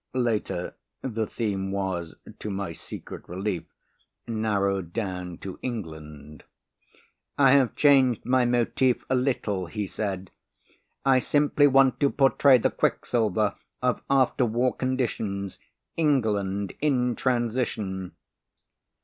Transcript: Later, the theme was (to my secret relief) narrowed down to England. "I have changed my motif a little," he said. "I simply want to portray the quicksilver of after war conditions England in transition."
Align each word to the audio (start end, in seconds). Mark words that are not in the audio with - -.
Later, 0.17 0.73
the 1.03 1.27
theme 1.27 1.71
was 1.71 2.15
(to 2.39 2.49
my 2.49 2.71
secret 2.71 3.29
relief) 3.29 3.65
narrowed 4.25 4.93
down 4.93 5.37
to 5.37 5.59
England. 5.61 6.43
"I 7.37 7.51
have 7.51 7.75
changed 7.75 8.25
my 8.25 8.43
motif 8.45 9.05
a 9.11 9.15
little," 9.15 9.67
he 9.67 9.85
said. 9.85 10.31
"I 11.05 11.19
simply 11.19 11.67
want 11.67 11.99
to 11.99 12.09
portray 12.09 12.57
the 12.57 12.71
quicksilver 12.71 13.53
of 13.83 14.01
after 14.09 14.43
war 14.43 14.73
conditions 14.75 15.59
England 15.95 16.73
in 16.81 17.15
transition." 17.15 18.13